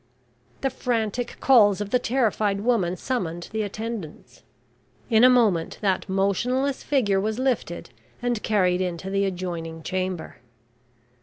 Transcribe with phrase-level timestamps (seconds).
[0.61, 4.41] The frantic calls of the terrified woman summoned the attendants.
[5.11, 10.37] In a moment, that motionless figure was lifted and carried into the adjoining chamber.